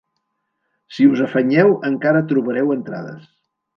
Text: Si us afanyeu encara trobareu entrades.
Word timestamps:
Si 0.95 1.05
us 1.11 1.21
afanyeu 1.27 1.75
encara 1.91 2.25
trobareu 2.33 2.77
entrades. 2.77 3.33